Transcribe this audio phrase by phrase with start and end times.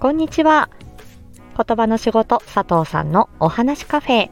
[0.00, 0.70] こんにちは。
[1.58, 4.30] 言葉の仕事佐藤さんのお話カフェ。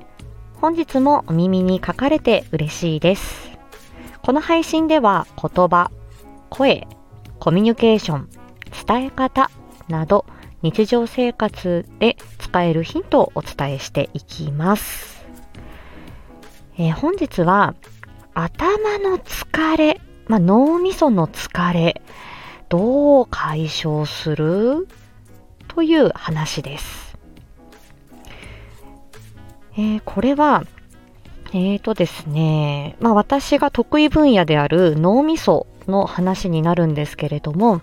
[0.63, 3.51] 本日もお耳に書かれて嬉しいです。
[4.23, 5.91] この配信では言葉、
[6.49, 6.89] 声、
[7.39, 8.31] コミュニケーション、
[8.87, 9.51] 伝え方
[9.89, 10.25] など
[10.63, 15.23] 日常生活で使えるヒントをお伝えしていきます。
[16.79, 17.75] えー、本日は
[18.33, 22.01] 頭の疲れ、まあ、脳みその疲れ、
[22.71, 24.89] どう解消する？
[25.79, 27.17] という話です。
[29.75, 30.65] えー、これは、
[31.53, 37.81] えーとですね、まあ私が得意分野である脳みその話になるんですけれども、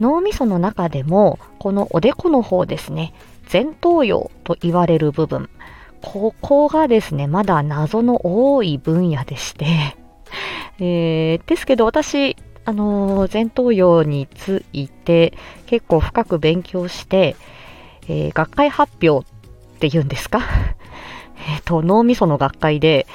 [0.00, 3.14] 脳みその中でも、このおでこの方ですね、
[3.52, 5.48] 前頭葉と言われる部分、
[6.02, 9.66] ここがですね、まだ謎の多い分野でして、
[10.80, 12.36] えー、ですけど私、
[12.66, 15.34] あの、前頭葉について
[15.66, 17.36] 結構深く勉強して、
[18.08, 20.40] えー、学会発表っていうんですか？
[21.48, 23.06] えっと、脳みその学会で、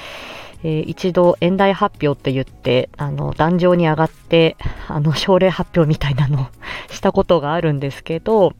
[0.62, 4.56] えー、一度演題発表って言って、あの、壇上に上がって、
[4.88, 6.46] あの、症例発表みたいなのを
[6.92, 8.52] したことがあるんですけど、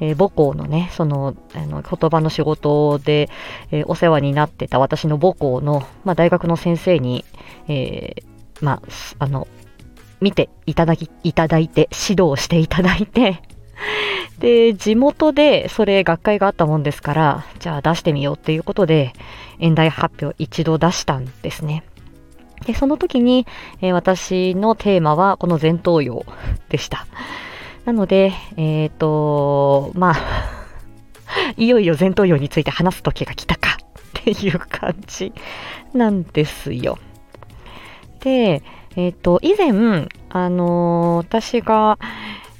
[0.00, 3.30] えー、母校のね、その、あの、言葉の仕事で、
[3.70, 7.24] えー、お世話になってた私の母校の、まあ、大学の先生に、
[7.68, 9.46] えー、まあ、あの、
[10.20, 13.42] 見ていただき、いただいて、指導していただいて、
[14.38, 19.12] で、地元でそれ学会があったもんですから、じゃあ出してみようっていうことで、
[19.58, 21.82] 演題発表一度出したんですね。
[22.66, 23.46] で、その時に、
[23.80, 26.24] えー、私のテーマはこの前頭葉
[26.68, 27.06] でした。
[27.84, 30.16] なので、えっ、ー、と、まあ
[31.56, 35.32] いよいよ前頭葉について話す時が来たかっていう感じ
[35.94, 36.98] なんですよ。
[38.20, 38.62] で、
[38.96, 41.98] えっ、ー、と、以前、あの私が、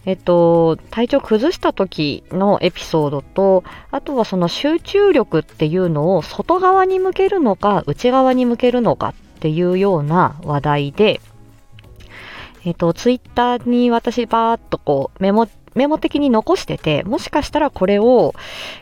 [0.06, 11.20] えっと、体調崩した時のエピソードと、あとはその集中力っていうのを外側に向けるのか、内側に向けるのかっていうような話題で、
[12.64, 18.34] えっと、ツイッターに私バーっとこうメモ、メモ的に残してて、もしかしたらこれを、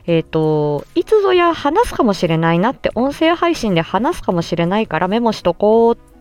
[0.06, 6.16] えっ、と、いつぞや話すかもしれないなって、音声配信で話すかもしれないからメモしとこうって、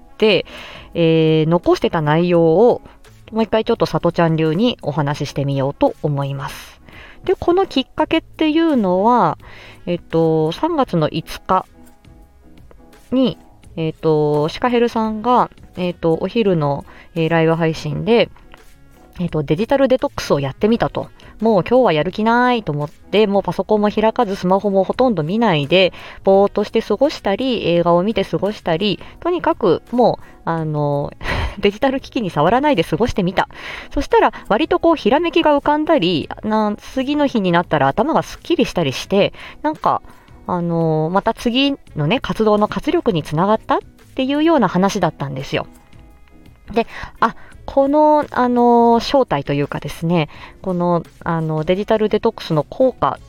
[0.93, 2.81] えー、残してた内容を
[3.31, 6.79] もう一回ちょっと里ちゃん流にお話ししてみようと思います。
[7.25, 9.37] で、このきっかけっていうのは、
[9.85, 11.65] えっと、3月の5日
[13.11, 13.37] に、
[13.75, 18.29] えっと、シカヘルさんが、えっと、お昼の、えー、ライブ配信で、
[19.19, 21.09] えっと、デジタルデトックスをやってみたと。
[21.41, 31.11] もう今日はやる気ないと思って、もうパソコンも開かずスマホもほとんど見ないで、ぼーっとして過ごしたり、映画を見て過ごしたり、とにかくもう、あの、
[31.59, 33.47] デジタル機器に触らないで過ごしてみた。
[33.93, 40.01] そしたら、割とこう、ひらめきが浮かんだり、な次の日になったら頭がすっきりしたりして、なんか、
[40.47, 43.79] あの、また次のね、活動の活力につながったっ
[44.15, 45.65] ていうような話だったんですよ。
[46.71, 46.87] で、
[47.19, 47.35] あ、
[47.65, 50.29] この、あの、正体というかですね、
[50.61, 53.19] この、あの、デジタルデトックスの効果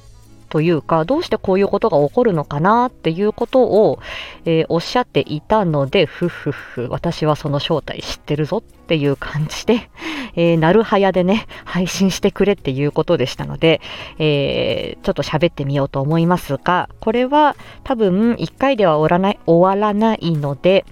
[0.49, 3.99] というか、どうしてこういうことが起こるのかなっていうことを、
[4.45, 9.91] えー、おっしゃっていたので、ふふふ、私はその正体知ってるぞっていう感じで、
[10.37, 13.81] えー、なるはやでね、配信してくれっていうことでしたので、
[14.19, 20.85] えー、ちょっと喋ってみようと思いますが、これは多分1回では終わらない、終わらないので、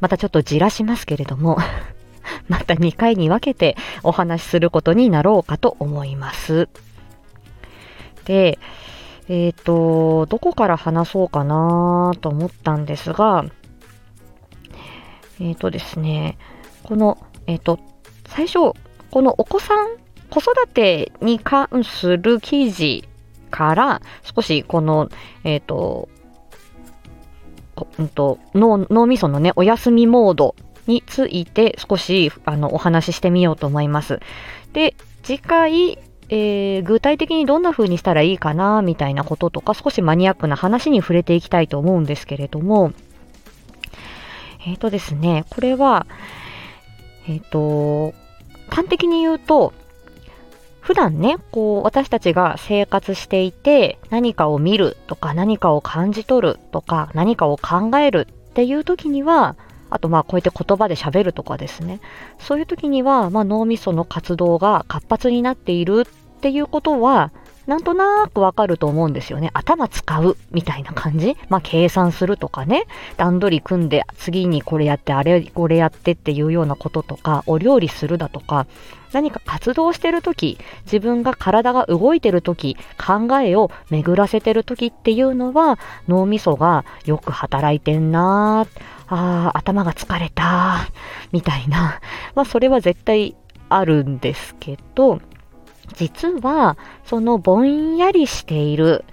[0.00, 1.58] またちょっとじらしますけれども、
[2.50, 6.68] また2回に分けてお話しすることになろうかと思います。
[8.24, 8.58] で、
[9.28, 13.44] えっ、ー、と、どこから話そうかなと思ったんですが、
[15.38, 16.38] えっ、ー、とですね、
[16.82, 17.78] この、えっ、ー、と、
[18.26, 18.74] 最初、
[19.12, 19.96] このお子さん、
[20.28, 23.04] 子育てに関する記事
[23.52, 25.08] から少しこの、
[25.44, 26.08] えっ、と、
[27.98, 30.56] うんと脳脳みそのね、お休みモード
[30.90, 34.20] について少しあのお話ししてみようと思います。
[34.72, 35.98] で、次回、
[36.28, 42.92] えー、具体的にどんな風にしたらいいかな、みたいなこととか、少しマニアックな話に触れていきたいと思うんですけれども、
[44.66, 46.06] えっ、ー、とですね、これは、
[47.26, 48.14] えっ、ー、と、
[48.68, 49.72] 端的に言うと、
[50.80, 59.56] 普段ね、こう、私たちが生活していて、何かを見るとか、何かを感じ取るとか、何かを考えるっていう時には、
[59.90, 62.00] あとまあこうやって言葉で喋るとかですね。
[62.38, 67.32] そういう時には、まあ、脳みその活動が活発になっているっていうことは、
[67.66, 69.50] なんとなくわかると思うんですよね。
[69.52, 72.84] 頭使うみたいな感じまあ、計算するとかね、
[73.16, 78.66] 段取り組んで次にこれやって、あれこれやってっていうようなこととか、お料理するだとか、
[79.12, 85.78] 何か活動してる時、自分が体が動いてる時、考えを巡らせてる時っていうのは、
[86.08, 90.88] 脳みそがよく働いてんなーああ頭が疲れた
[91.32, 92.00] みたいな。
[92.34, 93.36] まあ、それは絶対
[93.68, 95.20] あるんですけど、
[95.96, 99.04] 実は、そのぼんやりしている、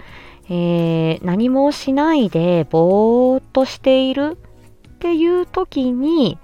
[0.48, 4.38] えー、何もしないでぼーっとしている
[4.88, 6.38] っていう時に、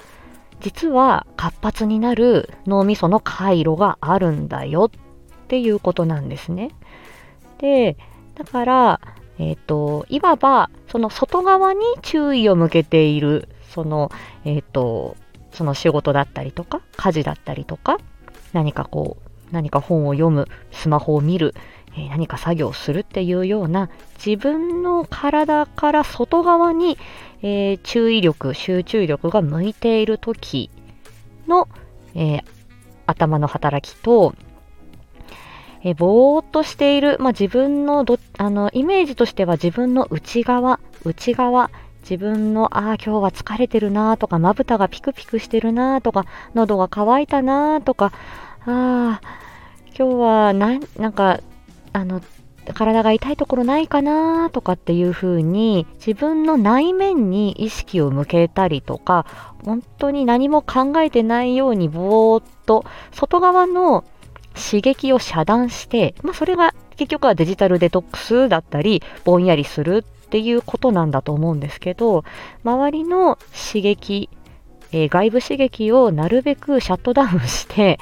[0.61, 4.91] 実は活発になる脳みその回路があるんだよ
[5.45, 6.71] っていうことなんですね。
[7.59, 7.97] で、
[8.35, 9.01] だから、
[9.39, 14.11] えっ、ー、と、いわば、その外側に注意を向けている、その、
[14.45, 15.17] えっ、ー、と、
[15.53, 17.99] その仕事だったりとか、家事だったりとか、
[18.53, 21.55] 何かこう、何か本を読む、スマホを見る、
[21.97, 23.89] えー、何か作業をするっていうような
[24.25, 26.99] 自分の体から外側に、
[27.43, 30.71] えー、注意力、集中力が向いている時
[31.47, 31.69] の、
[32.15, 32.45] えー、
[33.07, 34.35] 頭の働きと、
[35.85, 41.71] え、ぼーっとしている、まあ、自分のどあのイメージとしては自分の内側、内側、
[42.01, 48.13] 自分の、ああ、今日は疲れてるなとか、まぶたがピクピクしてるなとか、喉が渇いたなとか、
[48.67, 49.21] ああ、
[49.97, 51.41] 今日はな、なんか、
[51.93, 52.23] あの、
[52.73, 59.27] 体が痛いところないかなとかっていう風に自分の内面に意識を向けたりとか
[59.65, 64.05] 本当に何も考えてないようにぼーっと外側の
[64.55, 72.25] 刺激を遮断して、まあ、それが結局はデジタルデトックスだったりぼんやりするっていうことなんだと思うんですけど
[72.63, 74.29] 周りの刺激
[74.95, 77.99] えー、外部刺激をなるべくシャットダウンして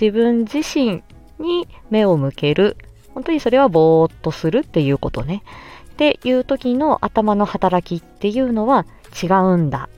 [0.00, 1.02] 自分自身
[1.40, 2.76] に目を向ける
[3.14, 5.42] 本当にそれはぼーっとするっていうことね。
[5.90, 8.86] っていう時の頭の働きっていうのは
[9.20, 9.88] 違うんだ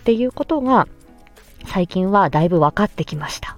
[0.00, 0.88] っていうことが
[1.64, 3.55] 最近はだいぶ分かってきました。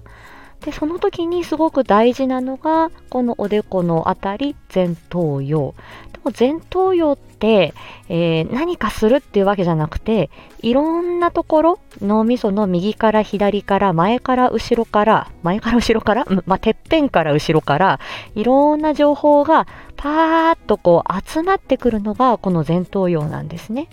[0.65, 5.73] で、その時にすごく大事なのが、このおでこのあたり、前頭葉。
[6.11, 7.73] でも前頭葉って、
[8.09, 10.29] えー、何かするっていうわけじゃなくて、
[10.61, 17.99] いろんなところ、脳みその右から左から、前から後ろから、前から後ろから、まあ、てっぺんから後ろから、
[18.35, 19.65] いろんな情報が
[19.95, 23.87] パーッとこう集まってくるのが、この前頭葉なんですね。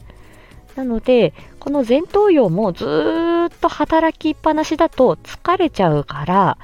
[0.76, 6.58] なので、この前頭葉もずっと働きっぱなしだと疲れちゃうから、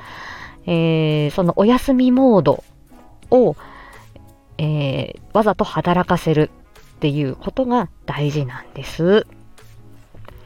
[0.66, 2.62] えー、そのお休みモード
[3.30, 3.56] を、
[4.58, 6.50] えー、わざと働かせる
[6.96, 9.26] っていうことが大事なんです。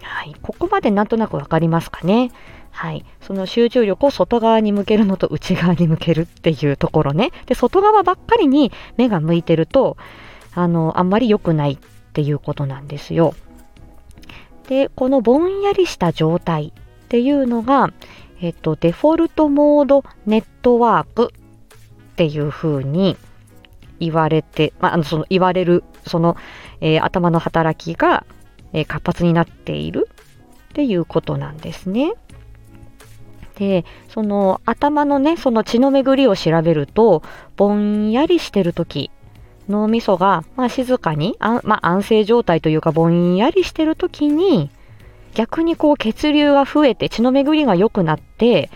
[0.01, 0.35] はい。
[0.41, 2.31] ここまでなんとなくわかりますかね。
[2.71, 3.05] はい。
[3.21, 7.33] その集中力を外側に向けるのと内側に向けるっていうところね。
[7.47, 9.97] で、外側ばっかりに目が向いてると、
[10.55, 11.79] あの、あんまり良くないっ
[12.13, 13.35] ていうことなんですよ。
[14.69, 17.93] で、このぼんやりした状態っていうのが、
[18.41, 23.17] えっと、デフォルトモードネットワークっていう風に
[23.99, 26.37] 言われて、まあ、のその言われる、その、
[26.81, 28.27] えー、頭の働きが、
[28.73, 30.09] えー、活発になっている
[30.71, 32.13] っていうことなんですね。
[33.57, 37.23] で、その頭のね、その血の巡りを調べると、
[37.57, 39.11] ぼんやりしてるとき
[39.69, 44.71] 脳みそが、まあ、静かに、あまあ、安静状態というかぼんやりしてる時に、
[45.35, 48.71] 逆にこう血流が増えて血の巡りが良くなって、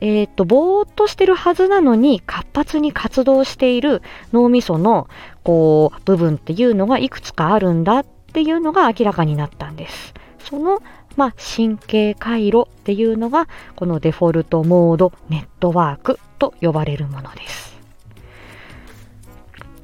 [0.00, 5.08] えっ、と、ぼーっとしてるはずなのに活発に活動している脳みその、
[5.44, 10.12] こう、部分っていうのがいくつかあるんだっていうのが明らかになったんです。
[10.40, 10.82] その、
[11.16, 17.73] まあ、神経回路っていうのが、このデフォルトモードネットワークと呼ばれるものです。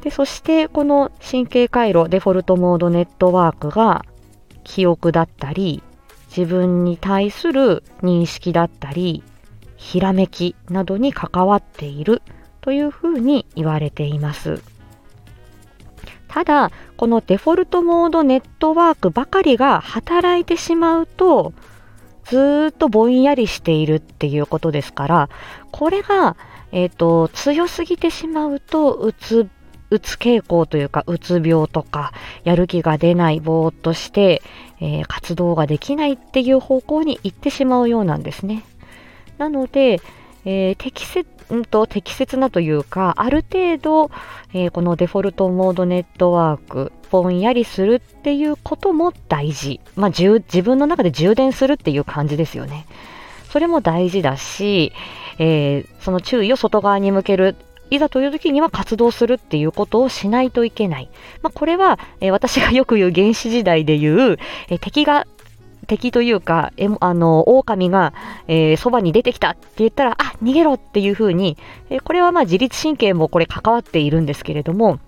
[0.02, 4.04] で、そしてこの神経回路デフォルトモードネットワークが
[4.64, 5.83] 記憶だったり、
[6.35, 9.23] 自分に対する認識だったり、
[9.76, 12.23] ひらめきなどに関わっている
[12.61, 14.62] というふうに言われています。
[16.28, 21.52] ただ、このデフォルトモードネットワークばかりが働いてしまうと、
[22.25, 25.28] ずっとぼんやりしているっていうことですから、
[25.73, 26.37] これが、
[26.71, 29.49] えっ、ー、と、強すぎてしまうと、うつ
[29.90, 32.12] うつ傾向というか、うつ病とか、
[32.44, 34.42] やる気が出ない、ぼーっとして、
[34.80, 38.62] えー、活動ができないっていう方向に行ってしまうようなんですね。
[39.38, 40.00] なので、
[40.44, 44.11] えー、適切、んと適切なというか、ある程度、
[44.54, 49.80] えー、このデフォルトモードネットワーク、ぼんやりするっていうことも大事。
[49.97, 52.87] まあ、自分の中で充電するっていう感じですよね。
[53.50, 54.92] それも大事だし、
[55.38, 57.56] えー、その注意を外側に向ける
[57.90, 61.11] いざという時には活動するっていうことをしないといけない。
[61.42, 65.26] まあ、これは、えー、私がよく言う原始時代で言う、えー、敵が
[65.87, 68.12] 敵というか、えあの、狼が、
[68.47, 71.56] えー、そばに出てきたって言ったら、あ、逃げろっていう風に、
[71.88, 75.00] えー、これはまあ自律神経もこれ関わっているんですけれども、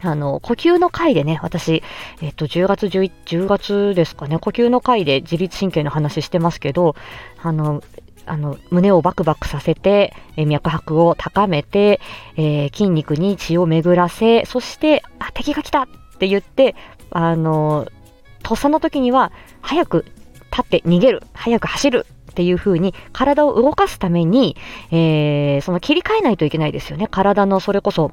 [0.00, 1.82] あの、呼吸の回でね、私、
[2.22, 6.94] えっと、10月11、10月ですかね、呼吸の回で自律神経の話してますけど、
[7.42, 7.82] あの、
[8.28, 12.00] あの、胸をバクバクさせて、え脈拍を高めて、
[12.36, 16.74] えー、筋肉に血を巡らせ、そして、あ、敵が来たって言って、
[17.10, 17.86] あの、
[18.42, 20.04] とっさの時には、早く
[20.50, 24.56] 立って逃げる、早く走るっていう風に体を動かすために、
[24.90, 27.08] えー、その切り替えないといけないですよね。
[27.10, 28.12] 体のそれこそ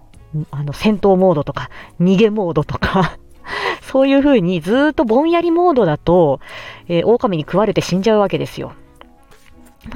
[0.51, 1.69] あの、戦闘モードとか、
[1.99, 3.17] 逃げモードとか
[3.81, 6.39] そういう風にずっとぼんやりモードだと、
[6.87, 8.73] えー、狼に食われて死んじゃうわけですよ。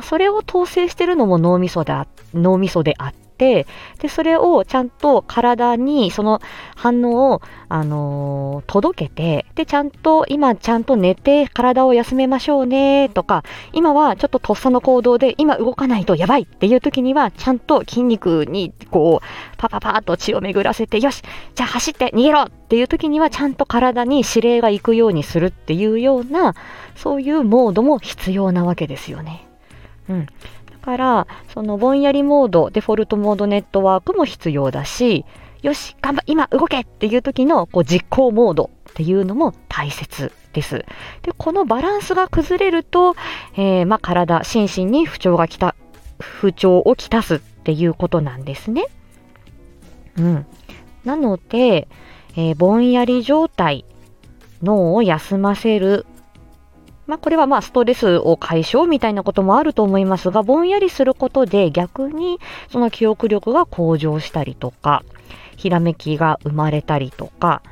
[0.03, 3.65] それを統制してるのも脳みそだ、脳みそであって、て、
[3.99, 6.41] で、それをちゃんと体にその
[6.75, 19.25] 反応を、あのー、届けて、で、ちゃんと今ちゃんと寝て体を休めましょうねとか、今はちょっととっさの行動で今動かないとやばいっていう時には、ちゃんと筋肉にこう、
[19.57, 21.23] パパパッと血を巡らせて、よし、
[21.55, 26.53] じゃあ走って逃げろっていう時には、ちゃんと体に指令が行くようにするっていうような、
[26.95, 29.48] そういうモードも必要なわけですよね。
[30.09, 30.25] うん。
[30.25, 30.31] だ
[30.81, 35.25] から、そのぼんやりモード、デフォルトモードネットワークも必要だし、
[35.61, 40.85] よし、頑張、今動けっていう時のこう実行モードっていうのも大切です。
[41.21, 43.15] で、このバランスが崩れると、
[43.55, 45.75] えー、まあ、体、心身に不調がきた、
[46.19, 48.85] 不調をきたすっていうことなんですね。
[50.17, 50.45] うん。
[51.03, 51.87] なので、
[52.35, 53.85] えー、ぼんやり状態、
[54.63, 56.05] 脳を休ませる
[57.09, 62.39] まあ、これはまあストレスを解消みたいなこともあると思いますが、ぼんやりすることで逆に
[62.71, 65.03] その記憶力が向上したりとか、
[65.57, 67.63] ひらめきが生まれたりとか、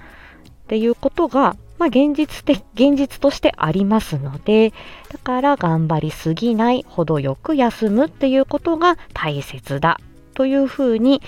[0.63, 4.73] っていうことが、まあ、現実的、現実としてありますので、
[5.11, 9.99] だから頑張りすぎない、程よく休むっていうことが大切だ
[10.33, 11.21] というふうに、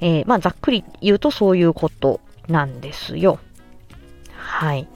[0.00, 3.38] えー、まあ、ざっくり言うとそういうことなんですよ。
[4.36, 4.86] はい。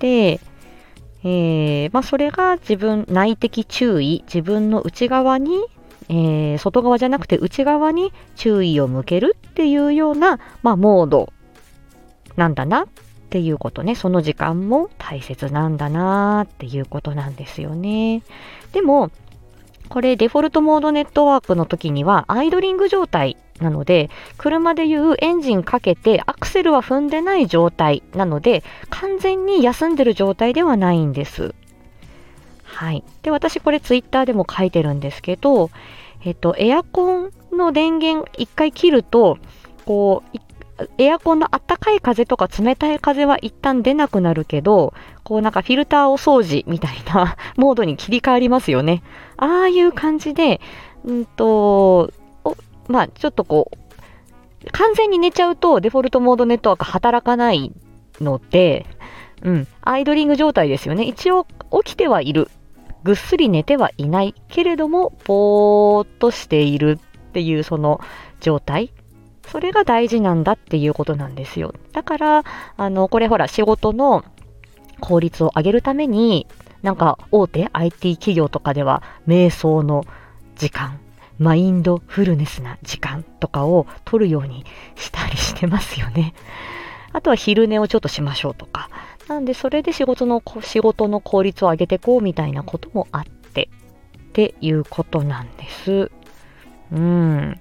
[0.00, 0.38] で、
[1.24, 5.58] えー、まあ、それが自分、内的注意、自分の内側に、
[6.08, 11.32] えー、外側じゃなくて内側に注意を向けるっていうような、まあ、モード
[12.36, 12.86] なんだなっ
[13.30, 13.94] ていうことね。
[13.94, 18.22] その時間も大切なんだなっていうことなんですよね。
[18.72, 19.10] でも、
[19.88, 31.54] これデフォルトモードネットワークの時にはアイドリング状態なので、車でいうエンジンかけてアクセルは踏んでない状態なので、完全に休んでる状態ではないんです。
[32.62, 33.02] はい。
[33.22, 35.70] で、私これツイッターでも書いてるんですけど、
[36.24, 39.38] えっと、エアコンの電源一回切ると、
[39.84, 40.38] こう、
[40.98, 44.94] エアコンのあったかい風とか冷たい風は一旦出なくなるけど、
[45.24, 49.02] こうなんかフィルターを掃除みたいな モードに切り替わりますよね。
[49.36, 50.60] ああいう感じで、
[51.04, 52.12] うんと、
[52.88, 57.72] まあちょっとこう、完全に寝ちゃうとデフォルトモードネットワーク働かない
[58.20, 58.86] ので、
[59.42, 61.04] うん、アイドリング状態ですよね。
[61.04, 61.44] 一応
[61.84, 62.48] 起きてはいる。
[63.04, 68.00] ぐっすり寝てはいないけれども、ぼーっとしているっていうその
[68.40, 68.92] 状態。
[69.50, 71.74] それが大事なんだっていうことなんですよ。
[71.92, 72.44] だから、
[72.76, 74.24] あの、これほら仕事の
[75.00, 76.46] 効率を上げるために、
[76.82, 80.04] なんか大手 IT 企業とかでは瞑想の
[80.56, 81.00] 時間
[81.38, 84.64] マインドフルネスな時間とかを取るように
[84.96, 86.34] したりしてますよね。
[87.12, 88.90] あとは昼寝をちょっとしましょうとか。
[89.28, 93.68] なんでそれで仕事の、仕事の効率を上げていこうみたいなこともあって
[94.16, 96.10] っていうことなんです。
[96.92, 97.60] うん。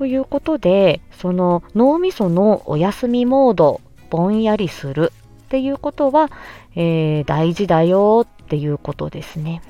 [0.00, 5.12] ということで、その脳みそのお休みモード、ぼんやりする
[5.44, 6.30] っていうことは、
[6.74, 9.60] えー、大事だよっていうことですね。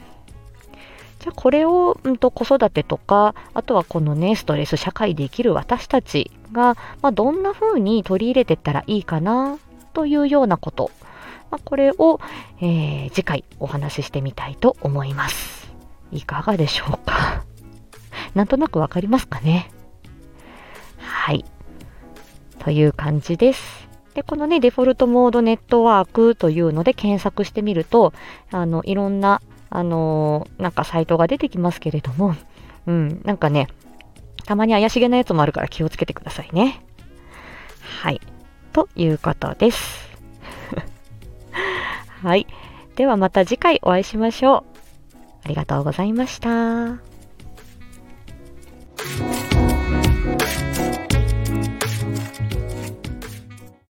[1.18, 9.58] じゃあこれを、うんと、子育てとか、あとはこのね、ストレス社会で生きる私たちが、まあ、どんな風に取り入れていったらいいかな、
[9.94, 10.92] というようなこと。
[11.50, 12.20] まあ、これを、
[12.60, 15.72] えー、次回お話ししてみたいと思います。
[16.12, 17.42] いかがでしょうか？
[18.36, 19.72] なんとなくわかりますかね？
[21.10, 21.44] はい。
[22.60, 23.88] という感じです。
[24.14, 28.12] で、このね、デフォルトモードネットワークというので検索してみると、
[28.50, 29.40] あの、いろんな
[29.70, 32.34] あのー、なんかサイトが出てきますけれども、
[32.86, 33.68] うん、なんかね、
[34.44, 36.82] たまに怪しげなやつもあるから気をつけてくださいね。
[38.02, 38.20] はい。
[38.72, 40.10] ということです。
[42.22, 42.46] はい。
[42.96, 44.64] ではまた次回お会いしましょう。
[45.44, 46.98] ありがとうございました。